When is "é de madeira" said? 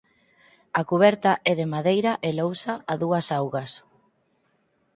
1.51-2.11